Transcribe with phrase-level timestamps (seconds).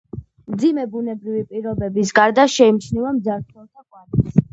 [0.51, 4.41] მძიმე ბუნებრივი პირობების გარდა შეიმჩნევა მძარცველთა კვალიც.